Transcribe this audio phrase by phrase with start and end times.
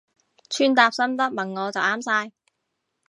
[0.49, 2.31] 穿搭心得問我就啱晒